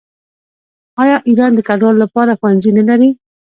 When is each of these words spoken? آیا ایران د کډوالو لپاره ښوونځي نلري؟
آیا 1.03 1.15
ایران 1.29 1.51
د 1.55 1.59
کډوالو 1.67 2.01
لپاره 2.03 2.37
ښوونځي 2.39 2.71
نلري؟ 2.77 3.09